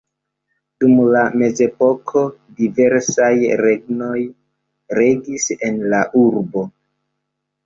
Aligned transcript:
Dum 0.83 0.93
la 1.15 1.19
mezepoko 1.41 2.23
diversaj 2.61 3.29
regnoj 3.61 4.17
regis 5.03 5.47
en 5.71 5.79
la 5.93 6.03
urbo. 6.25 6.67